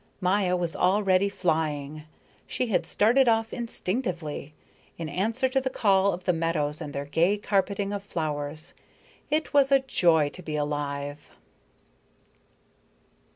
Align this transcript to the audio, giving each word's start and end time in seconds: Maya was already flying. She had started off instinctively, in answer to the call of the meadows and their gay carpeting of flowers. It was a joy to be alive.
Maya 0.19 0.55
was 0.57 0.75
already 0.75 1.29
flying. 1.29 2.05
She 2.47 2.65
had 2.65 2.87
started 2.87 3.29
off 3.29 3.53
instinctively, 3.53 4.55
in 4.97 5.07
answer 5.07 5.47
to 5.49 5.61
the 5.61 5.69
call 5.69 6.11
of 6.11 6.23
the 6.23 6.33
meadows 6.33 6.81
and 6.81 6.91
their 6.91 7.05
gay 7.05 7.37
carpeting 7.37 7.93
of 7.93 8.01
flowers. 8.03 8.73
It 9.29 9.53
was 9.53 9.71
a 9.71 9.77
joy 9.77 10.29
to 10.29 10.41
be 10.41 10.55
alive. 10.55 11.29